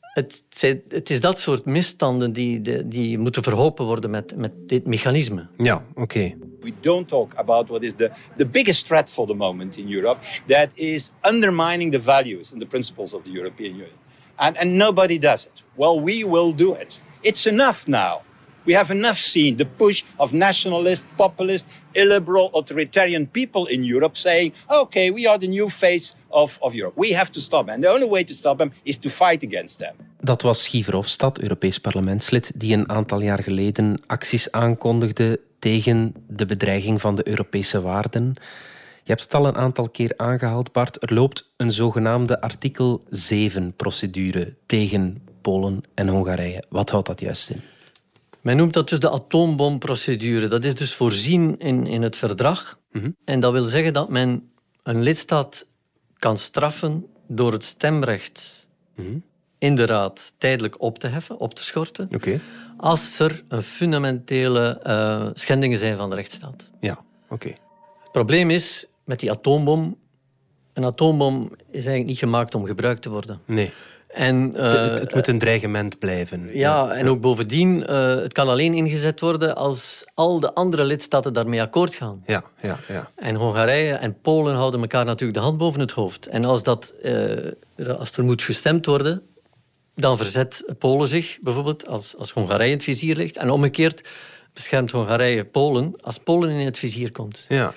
Het, 0.00 0.42
het 0.88 1.10
is 1.10 1.20
dat 1.20 1.38
soort 1.40 1.64
misstanden 1.64 2.32
die, 2.32 2.88
die 2.88 3.18
moeten 3.18 3.42
verholpen 3.42 3.84
worden 3.84 4.10
met, 4.10 4.36
met 4.36 4.52
dit 4.66 4.86
mechanisme. 4.86 5.46
ja 5.56 5.84
oké. 5.94 6.34
We 6.62 6.70
don't 6.70 7.08
talk 7.08 7.34
about 7.38 7.68
what 7.68 7.82
is 7.84 7.94
the, 7.94 8.14
the 8.36 8.44
biggest 8.44 8.86
threat 8.86 9.08
for 9.08 9.26
the 9.26 9.34
moment 9.34 9.78
in 9.78 9.88
Europe 9.88 10.22
that 10.48 10.70
is 10.76 11.12
undermining 11.24 11.90
the 11.90 11.98
values 11.98 12.52
and 12.52 12.62
the 12.62 12.66
principles 12.66 13.14
of 13.14 13.24
the 13.24 13.30
European 13.30 13.72
Union. 13.72 13.98
And, 14.38 14.56
and 14.56 14.78
nobody 14.78 15.18
does 15.18 15.46
it. 15.46 15.62
Well, 15.76 16.00
we 16.00 16.24
will 16.24 16.52
do 16.52 16.74
it. 16.74 17.00
It's 17.22 17.46
enough 17.46 17.86
now. 17.88 18.22
We 18.64 18.74
have 18.74 18.92
enough 18.92 19.18
seen 19.18 19.56
the 19.56 19.64
push 19.64 20.04
of 20.18 20.32
nationalist, 20.32 21.04
populist, 21.16 21.64
illiberal, 21.94 22.50
authoritarian 22.54 23.26
people 23.26 23.66
in 23.66 23.84
Europe 23.84 24.16
saying, 24.16 24.52
okay, 24.70 25.10
we 25.10 25.26
are 25.26 25.38
the 25.38 25.48
new 25.48 25.68
face 25.68 26.14
of, 26.30 26.58
of 26.60 26.74
Europe. 26.74 26.94
We 26.96 27.12
have 27.12 27.30
to 27.32 27.40
stop 27.40 27.66
them. 27.66 27.74
And 27.74 27.84
the 27.84 27.90
only 27.90 28.08
way 28.08 28.24
to 28.24 28.34
stop 28.34 28.58
them 28.58 28.72
is 28.84 28.98
to 28.98 29.10
fight 29.10 29.42
against 29.42 29.78
them. 29.78 29.94
Dat 30.20 30.42
was 30.42 30.68
Guy 30.68 30.82
Verhofstadt, 30.82 31.42
Europees 31.42 31.78
parlementslid, 31.78 32.52
die 32.54 32.72
een 32.72 32.88
aantal 32.88 33.20
jaar 33.20 33.42
geleden 33.42 33.98
acties 34.06 34.50
aankondigde 34.50 35.40
tegen 35.62 36.14
de 36.28 36.46
bedreiging 36.46 37.00
van 37.00 37.14
de 37.14 37.28
Europese 37.28 37.80
waarden. 37.80 38.32
Je 39.02 39.10
hebt 39.10 39.22
het 39.22 39.34
al 39.34 39.46
een 39.46 39.56
aantal 39.56 39.88
keer 39.88 40.12
aangehaald, 40.16 40.72
Bart. 40.72 41.02
Er 41.02 41.14
loopt 41.14 41.52
een 41.56 41.72
zogenaamde 41.72 42.40
artikel 42.40 43.04
7-procedure 43.08 44.54
tegen 44.66 45.22
Polen 45.40 45.80
en 45.94 46.08
Hongarije. 46.08 46.64
Wat 46.68 46.90
houdt 46.90 47.06
dat 47.06 47.20
juist 47.20 47.50
in? 47.50 47.60
Men 48.40 48.56
noemt 48.56 48.72
dat 48.72 48.88
dus 48.88 48.98
de 48.98 49.10
atoombomprocedure. 49.10 50.48
Dat 50.48 50.64
is 50.64 50.74
dus 50.74 50.94
voorzien 50.94 51.58
in, 51.58 51.86
in 51.86 52.02
het 52.02 52.16
verdrag. 52.16 52.78
En 53.24 53.40
dat 53.40 53.52
wil 53.52 53.64
zeggen 53.64 53.92
dat 53.92 54.08
men 54.08 54.52
een 54.82 55.02
lidstaat 55.02 55.66
kan 56.16 56.38
straffen 56.38 57.06
door 57.26 57.52
het 57.52 57.64
stemrecht 57.64 58.66
in 59.62 59.74
de 59.74 59.86
Raad 59.86 60.32
tijdelijk 60.38 60.82
op 60.82 60.98
te 60.98 61.06
heffen, 61.06 61.38
op 61.38 61.54
te 61.54 61.62
schorten, 61.62 62.08
als 62.76 63.18
er 63.18 63.42
een 63.48 63.62
fundamentele 63.62 64.80
eh, 64.82 65.26
schendingen 65.34 65.78
zijn 65.78 65.96
van 65.96 66.10
de 66.10 66.16
rechtsstaat. 66.16 66.70
Ja, 66.80 66.98
oké. 67.28 67.48
Het 68.02 68.12
probleem 68.12 68.50
is 68.50 68.86
met 69.04 69.20
die 69.20 69.30
atoombom. 69.30 69.96
Een 70.72 70.84
atoombom 70.84 71.50
is 71.52 71.72
eigenlijk 71.72 72.06
niet 72.06 72.18
gemaakt 72.18 72.54
om 72.54 72.64
gebruikt 72.66 73.02
te 73.02 73.10
worden. 73.10 73.40
Nee, 73.44 73.72
En, 74.08 74.54
eh, 74.54 74.72
het, 74.72 74.98
het 74.98 75.14
moet 75.14 75.26
een 75.26 75.38
dreigement 75.38 75.98
blijven. 75.98 76.50
ja, 76.52 76.90
en 76.90 77.08
ook 77.08 77.20
bovendien, 77.20 77.86
eh, 77.86 78.14
het 78.14 78.32
kan 78.32 78.48
alleen 78.48 78.74
ingezet 78.74 79.20
worden 79.20 79.56
als 79.56 80.04
al 80.14 80.40
de 80.40 80.54
andere 80.54 80.84
lidstaten 80.84 81.32
daarmee 81.32 81.62
akkoord 81.62 81.94
gaan. 81.94 82.22
Ja, 82.26 82.44
ja, 82.60 82.78
ja. 82.88 83.10
En 83.16 83.34
Hongarije 83.34 83.94
en 83.94 84.20
Polen 84.20 84.54
houden 84.54 84.80
elkaar 84.80 85.04
natuurlijk 85.04 85.38
de 85.38 85.44
hand 85.44 85.58
boven 85.58 85.80
het 85.80 85.90
hoofd. 85.92 86.26
En 86.26 86.44
als, 86.44 86.62
dat, 86.62 86.94
eh, 87.02 87.98
als 87.98 88.16
er 88.16 88.24
moet 88.24 88.42
gestemd 88.42 88.86
worden, 88.86 89.22
dan 89.94 90.16
verzet 90.16 90.64
Polen 90.78 91.08
zich 91.08 91.38
bijvoorbeeld 91.40 91.86
als, 91.86 92.16
als 92.16 92.30
Hongarije 92.30 92.70
in 92.70 92.76
het 92.76 92.84
vizier 92.84 93.16
ligt. 93.16 93.36
En 93.36 93.50
omgekeerd 93.50 94.02
beschermt 94.52 94.90
Hongarije 94.90 95.44
Polen 95.44 95.94
als 96.00 96.18
Polen 96.18 96.50
in 96.50 96.64
het 96.64 96.78
vizier 96.78 97.12
komt. 97.12 97.46
ja. 97.48 97.74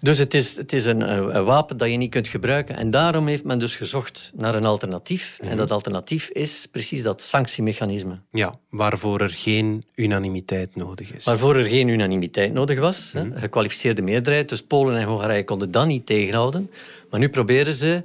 Dus 0.00 0.18
het 0.18 0.34
is, 0.34 0.56
het 0.56 0.72
is 0.72 0.84
een, 0.84 1.12
een 1.36 1.44
wapen 1.44 1.76
dat 1.76 1.90
je 1.90 1.96
niet 1.96 2.10
kunt 2.10 2.28
gebruiken. 2.28 2.76
En 2.76 2.90
daarom 2.90 3.26
heeft 3.26 3.44
men 3.44 3.58
dus 3.58 3.76
gezocht 3.76 4.30
naar 4.34 4.54
een 4.54 4.64
alternatief. 4.64 5.38
En 5.42 5.56
dat 5.56 5.70
alternatief 5.70 6.28
is 6.28 6.66
precies 6.70 7.02
dat 7.02 7.22
sanctiemechanisme. 7.22 8.18
Ja, 8.30 8.58
waarvoor 8.70 9.20
er 9.20 9.28
geen 9.30 9.84
unanimiteit 9.94 10.76
nodig 10.76 11.12
is. 11.12 11.24
Waarvoor 11.24 11.56
er 11.56 11.64
geen 11.64 11.88
unanimiteit 11.88 12.52
nodig 12.52 12.78
was. 12.78 13.10
hè, 13.12 13.24
Gekwalificeerde 13.34 14.02
meerderheid. 14.02 14.48
Dus 14.48 14.62
Polen 14.62 14.96
en 15.00 15.06
Hongarije 15.06 15.44
konden 15.44 15.70
dat 15.70 15.86
niet 15.86 16.06
tegenhouden. 16.06 16.70
Maar 17.10 17.20
nu 17.20 17.28
proberen 17.28 17.74
ze 17.74 18.02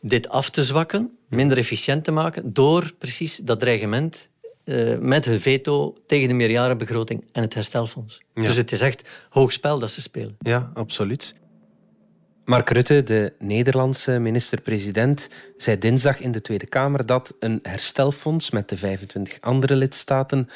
dit 0.00 0.28
af 0.28 0.50
te 0.50 0.64
zwakken, 0.64 1.17
minder 1.28 1.58
efficiënt 1.58 2.04
te 2.04 2.10
maken, 2.10 2.52
door 2.52 2.92
precies 2.98 3.36
dat 3.36 3.60
dreigement 3.60 4.28
eh, 4.64 4.98
met 4.98 5.24
hun 5.24 5.40
veto 5.40 5.96
tegen 6.06 6.28
de 6.28 6.34
meerjarenbegroting 6.34 7.24
en 7.32 7.42
het 7.42 7.54
herstelfonds. 7.54 8.22
Ja. 8.34 8.42
Dus 8.42 8.56
het 8.56 8.72
is 8.72 8.80
echt 8.80 9.08
hoog 9.28 9.52
spel 9.52 9.78
dat 9.78 9.90
ze 9.90 10.00
spelen. 10.00 10.36
Ja, 10.38 10.70
absoluut. 10.74 11.34
Mark 12.44 12.70
Rutte, 12.70 13.02
de 13.02 13.32
Nederlandse 13.38 14.18
minister-president, 14.18 15.28
zei 15.56 15.78
dinsdag 15.78 16.20
in 16.20 16.32
de 16.32 16.40
Tweede 16.40 16.66
Kamer 16.66 17.06
dat 17.06 17.36
een 17.40 17.58
herstelfonds 17.62 18.50
met 18.50 18.68
de 18.68 18.76
25 18.76 19.40
andere 19.40 19.76
lidstaten 19.76 20.48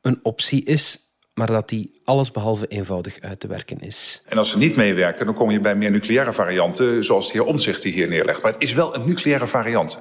een 0.00 0.20
optie 0.22 0.64
is, 0.64 0.98
maar 1.34 1.46
dat 1.46 1.68
die 1.68 2.00
allesbehalve 2.04 2.66
eenvoudig 2.66 3.20
uit 3.20 3.40
te 3.40 3.46
werken 3.46 3.78
is. 3.78 4.22
En 4.28 4.38
als 4.38 4.50
ze 4.50 4.58
niet 4.58 4.76
meewerken, 4.76 5.26
dan 5.26 5.34
kom 5.34 5.50
je 5.50 5.60
bij 5.60 5.74
meer 5.74 5.90
nucleaire 5.90 6.32
varianten, 6.32 7.04
zoals 7.04 7.26
de 7.26 7.32
heer 7.32 7.46
Omtzigt 7.46 7.82
die 7.82 7.92
hier 7.92 8.08
neerlegt. 8.08 8.42
Maar 8.42 8.52
het 8.52 8.62
is 8.62 8.72
wel 8.72 8.94
een 8.94 9.06
nucleaire 9.06 9.46
variant. 9.46 9.98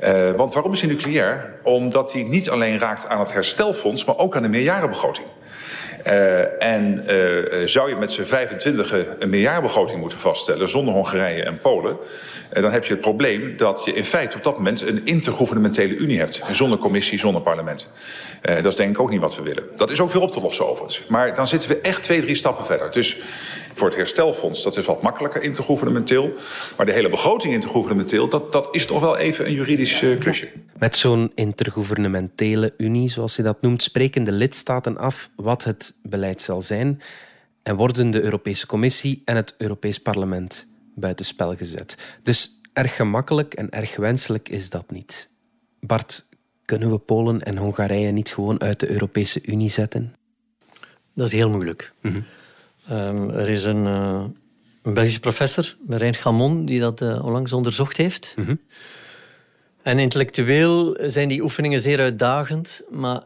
Eh, 0.00 0.32
want 0.32 0.52
waarom 0.52 0.72
is 0.72 0.80
hij 0.80 0.90
nucleair? 0.90 1.60
Omdat 1.62 2.12
hij 2.12 2.22
niet 2.22 2.50
alleen 2.50 2.78
raakt 2.78 3.06
aan 3.06 3.20
het 3.20 3.32
herstelfonds, 3.32 4.04
maar 4.04 4.18
ook 4.18 4.36
aan 4.36 4.42
de 4.42 4.48
meerjarenbegroting. 4.48 5.26
Eh, 6.04 6.62
en 6.62 7.06
eh, 7.06 7.66
zou 7.66 7.88
je 7.88 7.96
met 7.96 8.12
z'n 8.12 8.22
25 8.22 8.94
een 9.18 9.30
meerjarenbegroting 9.30 10.00
moeten 10.00 10.18
vaststellen 10.18 10.68
zonder 10.68 10.94
Hongarije 10.94 11.42
en 11.42 11.58
Polen, 11.58 11.96
eh, 12.48 12.62
dan 12.62 12.72
heb 12.72 12.84
je 12.84 12.92
het 12.92 13.00
probleem 13.00 13.56
dat 13.56 13.82
je 13.84 13.92
in 13.92 14.04
feite 14.04 14.36
op 14.36 14.42
dat 14.42 14.56
moment 14.56 14.80
een 14.80 15.00
intergouvernementele 15.04 15.96
unie 15.96 16.18
hebt. 16.18 16.40
Zonder 16.50 16.78
commissie, 16.78 17.18
zonder 17.18 17.42
parlement. 17.42 17.88
Dat 18.40 18.66
is 18.66 18.76
denk 18.76 18.90
ik 18.90 19.00
ook 19.00 19.10
niet 19.10 19.20
wat 19.20 19.36
we 19.36 19.42
willen. 19.42 19.64
Dat 19.76 19.90
is 19.90 20.00
ook 20.00 20.12
weer 20.12 20.22
op 20.22 20.30
te 20.30 20.40
lossen 20.40 20.68
overigens. 20.68 21.02
Maar 21.06 21.34
dan 21.34 21.46
zitten 21.46 21.70
we 21.70 21.80
echt 21.80 22.02
twee, 22.02 22.20
drie 22.20 22.34
stappen 22.34 22.64
verder. 22.64 22.92
Dus 22.92 23.16
voor 23.74 23.86
het 23.86 23.96
herstelfonds, 23.96 24.62
dat 24.62 24.76
is 24.76 24.86
wat 24.86 25.02
makkelijker 25.02 25.42
intergouvernementeel. 25.42 26.32
Maar 26.76 26.86
de 26.86 26.92
hele 26.92 27.08
begroting 27.08 27.54
intergouvernementeel, 27.54 28.28
dat, 28.28 28.52
dat 28.52 28.68
is 28.70 28.86
toch 28.86 29.00
wel 29.00 29.16
even 29.16 29.46
een 29.46 29.52
juridisch 29.52 30.02
eh, 30.02 30.18
klusje. 30.18 30.48
Met 30.78 30.96
zo'n 30.96 31.32
intergouvernementele 31.34 32.74
unie, 32.76 33.08
zoals 33.08 33.36
je 33.36 33.42
dat 33.42 33.60
noemt, 33.60 33.82
spreken 33.82 34.24
de 34.24 34.32
lidstaten 34.32 34.98
af 34.98 35.30
wat 35.36 35.64
het 35.64 35.94
beleid 36.02 36.40
zal 36.40 36.62
zijn 36.62 37.02
en 37.62 37.76
worden 37.76 38.10
de 38.10 38.22
Europese 38.22 38.66
Commissie 38.66 39.22
en 39.24 39.36
het 39.36 39.54
Europees 39.58 39.98
Parlement 39.98 40.66
buitenspel 40.94 41.56
gezet. 41.56 42.18
Dus 42.22 42.60
erg 42.72 42.96
gemakkelijk 42.96 43.54
en 43.54 43.70
erg 43.70 43.96
wenselijk 43.96 44.48
is 44.48 44.70
dat 44.70 44.90
niet. 44.90 45.30
Bart, 45.80 46.24
kunnen 46.64 46.90
we 46.90 46.98
Polen 46.98 47.42
en 47.42 47.56
Hongarije 47.56 48.10
niet 48.10 48.34
gewoon 48.34 48.60
uit 48.60 48.80
de 48.80 48.90
Europese 48.90 49.40
Unie 49.46 49.70
zetten? 49.70 50.16
Dat 51.14 51.26
is 51.26 51.32
heel 51.32 51.50
moeilijk. 51.50 51.92
Ehm, 52.88 53.30
er 53.30 53.48
is 53.48 53.64
een, 53.64 53.86
eh, 53.86 54.24
een 54.82 54.94
Belgische 54.94 55.20
professor, 55.20 55.76
Marijn 55.86 56.14
Gamon, 56.14 56.64
die 56.64 56.80
dat 56.80 57.00
eh, 57.00 57.24
onlangs 57.24 57.52
onderzocht 57.52 57.96
heeft. 57.96 58.34
En 59.82 59.98
intellectueel 59.98 60.96
zijn 61.00 61.28
die 61.28 61.42
oefeningen 61.42 61.80
zeer 61.80 62.00
uitdagend, 62.00 62.82
maar 62.90 63.22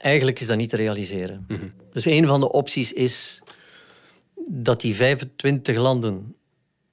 eigenlijk 0.00 0.40
is 0.40 0.46
dat 0.46 0.56
niet 0.56 0.68
te 0.68 0.76
realiseren. 0.76 1.46
Dus 1.92 2.04
een 2.04 2.26
van 2.26 2.40
de 2.40 2.52
opties 2.52 2.92
is 2.92 3.42
dat 4.48 4.80
die 4.80 4.94
25 4.94 5.76
landen 5.76 6.34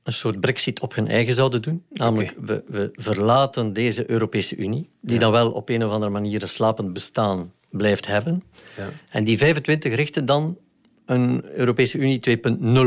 een 0.03 0.13
soort 0.13 0.39
brexit 0.39 0.79
op 0.79 0.95
hun 0.95 1.07
eigen 1.07 1.33
zouden 1.33 1.61
doen. 1.61 1.83
Namelijk, 1.89 2.35
we, 2.41 2.63
we 2.67 2.89
verlaten 2.93 3.73
deze 3.73 4.09
Europese 4.09 4.55
Unie, 4.55 4.89
die 5.01 5.19
dan 5.19 5.31
wel 5.31 5.51
op 5.51 5.69
een 5.69 5.85
of 5.85 5.91
andere 5.91 6.11
manier 6.11 6.41
een 6.41 6.49
slapend 6.49 6.93
bestaan 6.93 7.51
blijft 7.69 8.07
hebben. 8.07 8.43
Ja. 8.77 8.89
En 9.09 9.23
die 9.23 9.37
25 9.37 9.95
richten 9.95 10.25
dan 10.25 10.57
een 11.05 11.45
Europese 11.55 11.97
Unie 11.97 12.19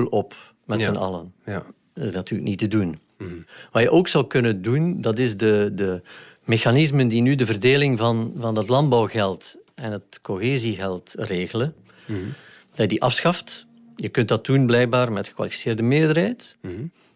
2.0 0.02 0.08
op, 0.10 0.54
met 0.64 0.80
Ja. 0.80 0.86
z'n 0.92 0.96
allen. 0.96 1.32
Ja. 1.44 1.64
Dat 1.94 2.04
is 2.04 2.12
natuurlijk 2.12 2.48
niet 2.48 2.58
te 2.58 2.68
doen. 2.68 2.98
Wat 3.72 3.82
je 3.82 3.90
ook 3.90 4.08
zou 4.08 4.26
kunnen 4.26 4.62
doen, 4.62 5.00
dat 5.00 5.18
is 5.18 5.36
de, 5.36 5.70
de 5.74 6.02
mechanismen 6.44 7.08
die 7.08 7.22
nu 7.22 7.34
de 7.34 7.46
verdeling 7.46 7.98
van, 7.98 8.32
van 8.38 8.56
het 8.56 8.68
landbouwgeld 8.68 9.56
en 9.74 9.92
het 9.92 10.18
cohesiegeld 10.22 11.12
regelen, 11.16 11.74
dat 12.06 12.76
je 12.76 12.86
die 12.86 13.02
afschaft. 13.02 13.66
Je 13.96 14.08
kunt 14.08 14.28
dat 14.28 14.44
doen 14.44 14.66
blijkbaar 14.66 15.12
met 15.12 15.28
gekwalificeerde 15.28 15.82
meerderheid. 15.82 16.56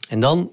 En 0.09 0.21
dan 0.21 0.51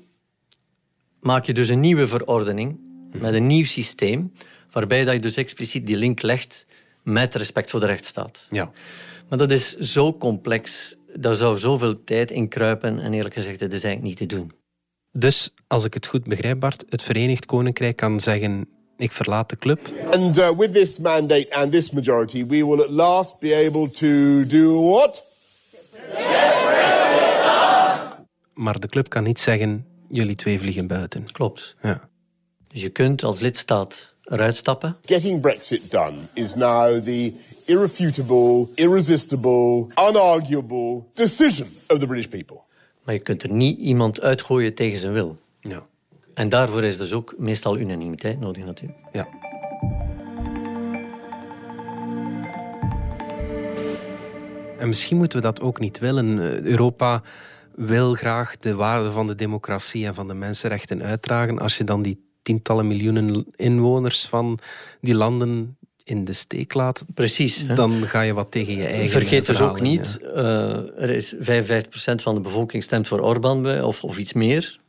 maak 1.19 1.45
je 1.45 1.53
dus 1.53 1.67
een 1.69 1.79
nieuwe 1.79 2.07
verordening 2.07 2.79
met 3.11 3.33
een 3.33 3.47
nieuw 3.47 3.65
systeem, 3.65 4.31
waarbij 4.71 5.05
dat 5.05 5.13
je 5.13 5.19
dus 5.19 5.35
expliciet 5.37 5.87
die 5.87 5.97
link 5.97 6.21
legt 6.21 6.65
met 7.03 7.35
respect 7.35 7.69
voor 7.69 7.79
de 7.79 7.85
rechtsstaat. 7.85 8.47
Ja. 8.51 8.71
Maar 9.29 9.37
dat 9.37 9.51
is 9.51 9.77
zo 9.77 10.17
complex, 10.17 10.95
daar 11.13 11.35
zou 11.35 11.57
zoveel 11.57 12.03
tijd 12.03 12.31
in 12.31 12.47
kruipen 12.47 12.99
en 12.99 13.13
eerlijk 13.13 13.35
gezegd, 13.35 13.59
dat 13.59 13.73
is 13.73 13.83
eigenlijk 13.83 14.03
niet 14.03 14.29
te 14.29 14.35
doen. 14.35 14.51
Dus, 15.11 15.53
als 15.67 15.83
ik 15.85 15.93
het 15.93 16.07
goed 16.07 16.23
begrijp, 16.23 16.59
Bart, 16.59 16.85
het 16.89 17.01
Verenigd 17.01 17.45
Koninkrijk 17.45 17.95
kan 17.95 18.19
zeggen 18.19 18.67
ik 18.97 19.11
verlaat 19.11 19.49
de 19.49 19.57
club, 19.57 19.79
And 20.11 20.37
uh, 20.37 20.57
with 20.57 20.73
this 20.73 20.99
mandate 20.99 21.47
and 21.49 21.71
this 21.71 21.91
majority, 21.91 22.45
we 22.45 22.65
will 22.65 22.81
at 22.81 22.89
last 22.89 23.39
be 23.39 23.65
able 23.67 23.89
to 23.89 24.45
do 24.45 24.89
what? 24.89 25.25
maar 28.53 28.79
de 28.79 28.87
club 28.87 29.09
kan 29.09 29.23
niet 29.23 29.39
zeggen 29.39 29.85
jullie 30.09 30.35
twee 30.35 30.59
vliegen 30.59 30.87
buiten. 30.87 31.31
Klopt. 31.31 31.75
Ja. 31.81 32.09
Dus 32.67 32.81
je 32.81 32.89
kunt 32.89 33.23
als 33.23 33.39
lidstaat 33.39 34.15
eruit 34.23 34.55
stappen. 34.55 34.97
Getting 35.05 35.41
Brexit 35.41 35.91
done 35.91 36.17
is 36.33 36.55
now 36.55 37.03
the 37.03 37.33
irrefutable, 37.67 38.67
irresistible, 38.75 39.87
unarguable 40.09 41.03
decision 41.13 41.67
of 41.87 41.99
the 41.99 42.05
British 42.05 42.27
people. 42.27 42.61
Maar 43.03 43.13
je 43.13 43.21
kunt 43.21 43.43
er 43.43 43.51
niet 43.51 43.77
iemand 43.77 44.21
uitgooien 44.21 44.73
tegen 44.73 44.99
zijn 44.99 45.13
wil. 45.13 45.35
Ja. 45.59 45.85
En 46.33 46.49
daarvoor 46.49 46.83
is 46.83 46.97
dus 46.97 47.13
ook 47.13 47.33
meestal 47.37 47.77
unanimiteit 47.77 48.39
nodig 48.39 48.65
natuurlijk. 48.65 48.99
ja. 49.11 49.27
En 54.77 54.87
misschien 54.87 55.17
moeten 55.17 55.37
we 55.37 55.43
dat 55.43 55.61
ook 55.61 55.79
niet 55.79 55.99
willen. 55.99 56.39
Eh, 56.39 56.61
Europa 56.61 57.21
wil 57.75 58.13
graag 58.13 58.57
de 58.57 58.75
waarde 58.75 59.11
van 59.11 59.27
de 59.27 59.35
democratie 59.35 60.05
en 60.05 60.13
van 60.13 60.27
de 60.27 60.33
mensenrechten 60.33 61.03
uitdragen. 61.03 61.59
Als 61.59 61.77
je 61.77 61.83
dan 61.83 62.01
die 62.01 62.25
tientallen 62.41 62.87
miljoenen 62.87 63.45
inwoners 63.55 64.27
van 64.27 64.59
die 65.01 65.15
landen 65.15 65.77
in 66.07 66.25
de 66.25 66.33
steek 66.33 66.73
laat, 66.73 67.05
Precies. 67.13 67.63
hè. 67.67 67.73
dan 67.73 68.07
ga 68.07 68.21
je 68.21 68.33
wat 68.33 68.51
tegen 68.51 68.75
je 68.77 68.85
eigen 68.85 69.09
Vergeet 69.09 69.45
dus 69.45 69.61
ook 69.61 69.81
niet, 69.81 70.17
eh, 70.35 71.01
er 71.01 71.09
is 71.09 71.33
55% 71.39 72.21
van 72.21 72.35
de 72.35 72.41
bevolking 72.41 72.83
stemt 72.83 73.07
voor 73.07 73.19
Orbán, 73.19 73.61
bij- 73.61 73.81
of, 73.81 74.03
of 74.03 74.17
iets 74.17 74.33
meer. 74.33 74.79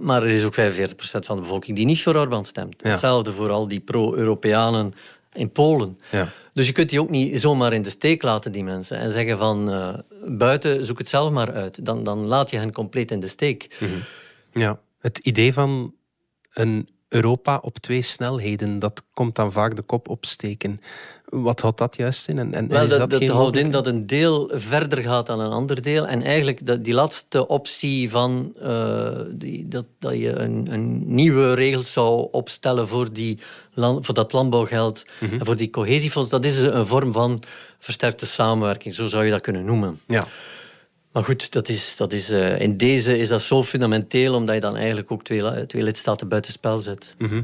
Maar 0.00 0.22
er 0.22 0.28
is 0.28 0.44
ook 0.44 0.54
45% 0.54 1.26
van 1.26 1.36
de 1.36 1.42
bevolking 1.42 1.76
die 1.76 1.86
niet 1.86 2.02
voor 2.02 2.14
Orbán 2.16 2.44
stemt. 2.44 2.74
Ja. 2.82 2.90
Hetzelfde 2.90 3.32
voor 3.32 3.50
al 3.50 3.68
die 3.68 3.80
pro-Europeanen 3.80 4.92
in 5.32 5.50
Polen. 5.50 5.98
Ja. 6.10 6.28
Dus 6.52 6.66
je 6.66 6.72
kunt 6.72 6.90
die 6.90 7.00
ook 7.00 7.10
niet 7.10 7.40
zomaar 7.40 7.72
in 7.72 7.82
de 7.82 7.90
steek 7.90 8.22
laten, 8.22 8.52
die 8.52 8.64
mensen. 8.64 8.98
En 8.98 9.10
zeggen 9.10 9.38
van, 9.38 9.70
eh, 9.70 9.94
buiten, 10.26 10.84
zoek 10.84 10.98
het 10.98 11.08
zelf 11.08 11.30
maar 11.30 11.52
uit. 11.52 11.84
Dan, 11.84 12.04
dan 12.04 12.18
laat 12.18 12.50
je 12.50 12.56
hen 12.56 12.72
compleet 12.72 13.10
in 13.10 13.20
de 13.20 13.26
steek. 13.28 13.76
Ja, 14.52 14.80
het 14.98 15.18
idee 15.18 15.52
van 15.52 15.94
een 16.52 16.88
Europa 17.14 17.58
op 17.62 17.78
twee 17.78 18.02
snelheden, 18.02 18.78
dat 18.78 19.02
komt 19.14 19.34
dan 19.34 19.52
vaak 19.52 19.76
de 19.76 19.82
kop 19.82 20.08
opsteken. 20.08 20.80
Wat 21.28 21.60
houdt 21.60 21.78
dat 21.78 21.96
juist 21.96 22.28
in? 22.28 22.38
En, 22.38 22.54
en 22.54 22.68
Wel, 22.68 22.84
is 22.84 22.90
dat, 22.90 23.10
dat, 23.10 23.28
houdt 23.28 23.56
in 23.56 23.70
dat 23.70 23.86
een 23.86 24.06
deel 24.06 24.50
verder 24.52 25.02
gaat 25.02 25.26
dan 25.26 25.40
een 25.40 25.50
ander 25.50 25.82
deel. 25.82 26.06
En 26.06 26.22
eigenlijk 26.22 26.66
dat, 26.66 26.84
die 26.84 26.94
laatste 26.94 27.48
optie 27.48 28.10
van 28.10 28.52
eh, 28.62 29.08
die, 29.30 29.68
dat, 29.68 29.84
dat 29.98 30.12
je 30.12 30.32
een, 30.32 30.66
een 30.70 31.14
nieuwe 31.14 31.54
regels 31.54 31.92
zou 31.92 32.28
opstellen 32.30 32.88
voor, 32.88 33.12
die 33.12 33.38
land, 33.74 34.06
voor 34.06 34.14
dat 34.14 34.32
landbouwgeld 34.32 35.04
Mhm. 35.20 35.38
en 35.38 35.46
voor 35.46 35.56
die 35.56 35.70
cohesiefonds, 35.70 36.30
dat 36.30 36.44
is 36.44 36.58
een 36.58 36.86
vorm 36.86 37.12
van 37.12 37.42
versterkte 37.78 38.26
samenwerking. 38.26 38.94
Zo 38.94 39.06
zou 39.06 39.24
je 39.24 39.30
dat 39.30 39.40
kunnen 39.40 39.64
noemen. 39.64 40.00
Ja, 40.06 40.26
Maar 41.14 41.24
goed, 41.24 41.52
dat 41.52 41.68
is, 41.68 41.96
dat 41.96 42.12
is, 42.12 42.30
eh, 42.30 42.60
in 42.60 42.76
deze 42.76 43.18
is 43.18 43.28
dat 43.28 43.42
zo 43.42 43.64
fundamenteel, 43.64 44.34
omdat 44.34 44.54
je 44.54 44.60
dan 44.60 44.76
eigenlijk 44.76 45.12
ook 45.12 45.24
twee, 45.24 45.66
twee 45.66 45.82
lidstaten 45.82 46.28
buitenspel 46.28 46.78
zet. 46.78 47.14
Mhm. 47.18 47.42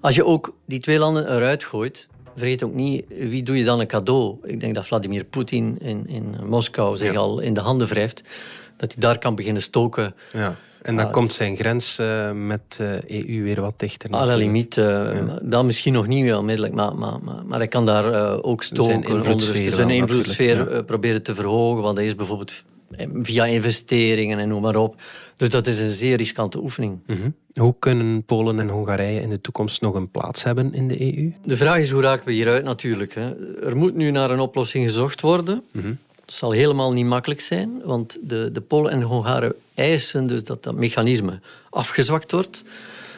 Als 0.00 0.14
je 0.14 0.24
ook 0.24 0.56
die 0.66 0.78
twee 0.80 0.98
landen 0.98 1.34
eruit 1.34 1.64
gooit, 1.64 2.08
vergeet 2.36 2.62
ook 2.62 2.74
niet, 2.74 3.04
wie 3.08 3.42
doe 3.42 3.58
je 3.58 3.64
dan 3.64 3.80
een 3.80 3.86
cadeau? 3.86 4.36
Ik 4.42 4.60
denk 4.60 4.74
dat 4.74 4.86
Vladimir 4.86 5.24
Poetin 5.24 5.78
in, 5.80 6.06
in 6.06 6.36
Moskou 6.46 6.96
zich 6.96 7.12
Ja. 7.12 7.18
al 7.18 7.40
in 7.40 7.54
de 7.54 7.60
handen 7.60 7.86
wrijft, 7.86 8.22
dat 8.78 8.92
hij 8.92 9.00
daar 9.02 9.18
kan 9.18 9.34
beginnen 9.34 9.62
stoken. 9.62 10.14
ja. 10.32 10.56
En 10.82 10.96
dan 10.96 11.06
Ah, 11.06 11.12
komt 11.12 11.32
zijn 11.32 11.56
grens 11.56 11.98
eh, 11.98 12.32
met 12.32 12.60
de 12.76 13.00
EU 13.06 13.42
weer 13.42 13.60
wat 13.60 13.74
dichter. 13.76 14.08
À 14.10 14.12
la 14.12 14.18
natuurlijk. 14.18 14.44
limiet, 14.46 14.76
eh, 14.76 15.36
dan 15.42 15.66
misschien 15.66 15.92
nog 15.92 16.06
niet 16.06 16.32
onmiddellijk, 16.32 16.74
maar, 16.74 16.94
maar, 16.94 17.18
maar, 17.22 17.46
maar 17.46 17.58
hij 17.58 17.68
kan 17.68 17.86
daar 17.86 18.12
eh, 18.12 18.38
ook 18.42 18.62
stoken. 18.62 18.84
Zijn 18.84 19.02
invloedssfeer 19.04 19.72
zijn 19.72 19.90
invloedssfeer 19.90 20.56
ja. 20.56 20.66
eh, 20.66 20.84
proberen 20.84 21.22
te 21.22 21.34
verhogen, 21.34 21.82
want 21.82 21.96
hij 21.96 22.06
is 22.06 22.14
bijvoorbeeld 22.14 22.62
eh, 22.90 23.06
via 23.22 23.44
investeringen 23.46 24.38
en 24.38 24.48
noem 24.48 24.62
maar 24.62 24.76
op. 24.76 25.00
Dus 25.36 25.48
dat 25.48 25.66
is 25.66 25.78
een 25.78 25.90
zeer 25.94 26.16
riskante 26.16 26.58
oefening. 26.62 26.98
Mhm. 27.06 27.30
Hoe 27.54 27.74
kunnen 27.78 28.24
Polen 28.24 28.60
en 28.60 28.68
Hongarije 28.68 29.20
in 29.20 29.28
de 29.28 29.40
toekomst 29.40 29.80
nog 29.80 29.94
een 29.94 30.10
plaats 30.10 30.42
hebben 30.44 30.74
in 30.74 30.88
de 30.88 31.16
EU? 31.16 31.32
De 31.44 31.56
vraag 31.56 31.78
is 31.78 31.90
hoe 31.90 32.02
raken 32.02 32.26
we 32.26 32.32
hieruit 32.32 32.64
natuurlijk. 32.64 33.14
Hè. 33.14 33.30
Er 33.66 33.76
moet 33.76 33.94
nu 33.94 34.10
naar 34.10 34.30
een 34.30 34.40
oplossing 34.40 34.84
gezocht 34.84 35.20
worden. 35.20 35.62
Het 36.28 36.36
zal 36.36 36.50
helemaal 36.50 36.92
niet 36.92 37.06
makkelijk 37.06 37.40
zijn, 37.40 37.80
want 37.84 38.18
de, 38.20 38.50
de 38.52 38.60
Polen 38.60 38.92
en 38.92 38.98
de 38.98 39.04
Hongaren 39.04 39.54
eisen 39.74 40.26
dus 40.26 40.44
dat 40.44 40.62
dat 40.62 40.74
mechanisme 40.74 41.40
afgezwakt 41.70 42.32
wordt. 42.32 42.64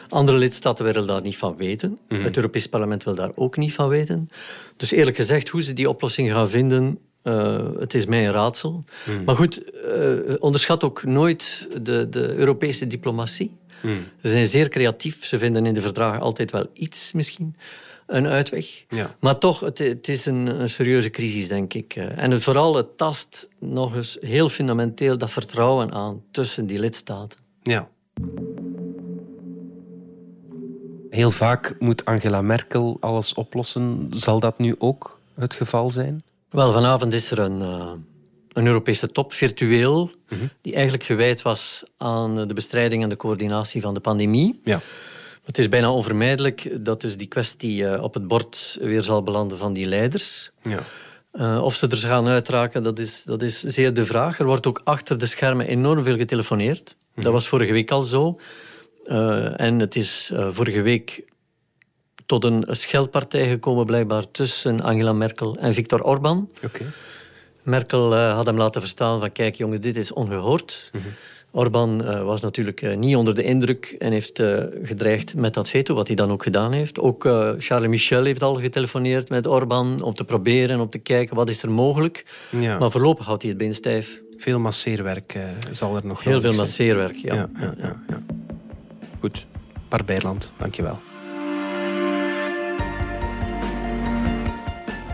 Andere 0.09 0.37
lidstaten 0.37 0.85
willen 0.85 1.07
daar 1.07 1.21
niet 1.21 1.37
van 1.37 1.55
weten. 1.55 1.97
Het 2.07 2.35
Europees 2.35 2.67
Parlement 2.67 3.03
wil 3.03 3.15
daar 3.15 3.31
ook 3.35 3.57
niet 3.57 3.73
van 3.73 3.87
weten. 3.87 4.29
Dus 4.77 4.91
eerlijk 4.91 5.17
gezegd, 5.17 5.49
hoe 5.49 5.63
ze 5.63 5.73
die 5.73 5.89
oplossing 5.89 6.31
gaan 6.31 6.49
vinden, 6.49 6.99
eh, 7.21 7.67
het 7.79 7.93
is 7.93 8.05
mij 8.05 8.25
een 8.25 8.33
raadsel. 8.33 8.83
Maar 9.25 9.35
goed, 9.35 9.71
eh, 9.73 10.09
onderschat 10.39 10.83
ook 10.83 11.03
nooit 11.03 11.67
de, 11.81 12.09
de 12.09 12.33
Europese 12.33 12.87
diplomatie. 12.87 13.57
Ze 14.21 14.29
zijn 14.29 14.45
zeer 14.45 14.69
creatief. 14.69 15.25
Ze 15.25 15.37
vinden 15.37 15.65
in 15.65 15.73
de 15.73 15.81
verdragen 15.81 16.21
altijd 16.21 16.51
wel 16.51 16.65
iets 16.73 17.11
misschien, 17.11 17.55
een 18.11 18.27
uitweg. 18.27 18.83
Ja. 18.89 19.15
Maar 19.19 19.37
toch, 19.37 19.59
het, 19.59 19.77
het 19.77 20.07
is 20.07 20.25
een, 20.25 20.61
een 20.61 20.69
serieuze 20.69 21.09
crisis, 21.09 21.47
denk 21.47 21.73
ik. 21.73 21.95
Eh, 21.95 22.23
En 22.23 22.31
het, 22.31 22.43
vooral, 22.43 22.75
het 22.75 22.97
tast 22.97 23.47
nog 23.59 23.95
eens 23.95 24.17
heel 24.21 24.49
fundamenteel 24.49 25.17
dat 25.17 25.31
vertrouwen 25.31 25.91
aan 25.91 26.21
tussen 26.31 26.65
die 26.65 26.79
lidstaten. 26.79 27.39
Ja. 27.63 27.89
Heel 31.09 31.31
vaak 31.31 31.75
moet 31.79 32.05
Angela 32.05 32.41
Merkel 32.41 32.97
alles 32.99 33.33
oplossen. 33.33 34.07
Zal 34.11 34.39
dat 34.39 34.57
nu 34.57 34.75
ook 34.77 35.19
het 35.35 35.53
geval 35.53 35.89
zijn? 35.89 36.23
Wel, 36.49 36.73
vanavond 36.73 37.13
is 37.13 37.31
er 37.31 37.39
een, 37.39 37.61
eh, 37.61 37.91
een 38.53 38.65
Europese 38.65 39.07
top, 39.07 39.33
virtueel, 39.33 40.11
die 40.61 40.73
eigenlijk 40.73 41.03
gewijd 41.03 41.41
was 41.41 41.83
aan 41.97 42.47
de 42.47 42.53
bestrijding 42.53 43.03
en 43.03 43.09
de 43.09 43.15
coördinatie 43.17 43.81
van 43.81 43.93
de 43.93 43.99
pandemie. 43.99 44.59
Ja. 44.63 44.81
Het 45.41 45.57
is 45.57 45.69
bijna 45.69 45.91
onvermijdelijk 45.91 46.85
dat 46.85 47.01
dus 47.01 47.17
die 47.17 47.27
kwestie 47.27 47.87
eh, 47.87 48.03
op 48.03 48.13
het 48.13 48.27
bord 48.27 48.77
weer 48.81 49.03
zal 49.03 49.23
belanden 49.23 49.57
van 49.57 49.73
die 49.73 49.85
leiders. 49.85 50.51
ja. 50.61 50.83
Eh, 51.31 51.61
of 51.63 51.75
ze 51.75 51.87
er 51.87 51.97
gaan 51.97 52.27
uitraken, 52.27 52.83
dat 52.83 52.99
is, 52.99 53.23
dat 53.23 53.41
is 53.41 53.59
zeer 53.59 53.93
de 53.93 54.05
vraag. 54.05 54.39
Er 54.39 54.45
wordt 54.45 54.67
ook 54.67 54.81
achter 54.83 55.17
de 55.17 55.25
schermen 55.25 55.67
enorm 55.67 56.03
veel 56.03 56.17
getelefoneerd. 56.17 56.95
Dat 57.15 57.31
was 57.31 57.47
vorige 57.47 57.71
week 57.71 57.91
al 57.91 58.01
zo. 58.01 58.39
Eh, 59.05 59.59
en 59.59 59.79
het 59.79 59.95
is 59.95 60.31
vorige 60.51 60.81
week 60.81 61.25
tot 62.25 62.43
een 62.43 62.65
scheldpartij 62.69 63.47
gekomen, 63.47 63.85
blijkbaar, 63.85 64.31
tussen 64.31 64.81
Angela 64.81 65.13
Merkel 65.13 65.57
en 65.57 65.73
Viktor 65.73 66.03
Orbán. 66.03 66.49
Oké. 66.63 66.93
Merkel 67.63 68.15
had 68.15 68.45
hem 68.45 68.57
laten 68.57 68.81
verstaan 68.81 69.19
van 69.19 69.31
kijk 69.31 69.55
jongen, 69.55 69.81
dit 69.81 69.95
is 69.95 70.13
ongehoord. 70.13 70.91
Orbán 71.51 72.05
eh, 72.05 72.23
was 72.23 72.41
natuurlijk 72.41 72.81
eh, 72.81 72.97
niet 72.97 73.15
onder 73.15 73.35
de 73.35 73.43
indruk 73.43 73.95
en 73.99 74.11
heeft 74.11 74.39
eh, 74.39 74.63
gedreigd 74.83 75.35
met 75.35 75.53
dat 75.53 75.69
veto, 75.69 75.95
wat 75.95 76.07
hij 76.07 76.15
dan 76.15 76.31
ook 76.31 76.43
gedaan 76.43 76.71
heeft. 76.71 76.99
Ook 76.99 77.23
Charles 77.57 77.89
Michel 77.89 78.23
heeft 78.23 78.43
al 78.43 78.55
getelefoneerd 78.55 79.29
met 79.29 79.47
Orbán 79.47 80.01
om 80.01 80.13
te 80.13 80.23
proberen, 80.23 80.79
om 80.79 80.89
te 80.89 80.97
kijken 80.97 81.35
wat 81.35 81.49
is 81.49 81.63
er 81.63 81.71
mogelijk. 81.71 82.25
Ja. 82.49 82.79
Maar 82.79 82.91
voorlopig 82.91 83.25
houdt 83.25 83.41
hij 83.41 83.51
het 83.51 83.59
been 83.59 83.75
stijf. 83.75 84.21
Veel 84.37 84.59
masseerwerk 84.59 85.37
zal 85.71 85.95
er 85.95 86.05
nog 86.05 86.23
Heel 86.23 86.41
veel 86.41 86.53
zijn. 86.53 86.55
masseerwerk, 86.55 87.15
ja. 87.15 87.33
Ja, 87.33 87.49
ja, 87.59 87.73
ja, 87.77 88.01
ja. 88.07 88.21
Goed. 89.19 89.47
Bart 89.89 90.05
Beierland, 90.05 90.53
dankjewel. 90.57 90.99